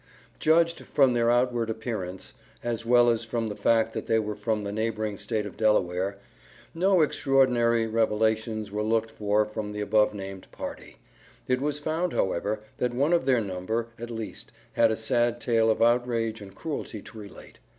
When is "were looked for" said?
8.71-9.45